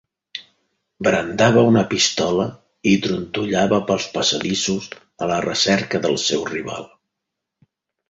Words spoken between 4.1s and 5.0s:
passadissos